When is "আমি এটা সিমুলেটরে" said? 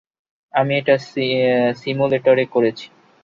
0.53-2.45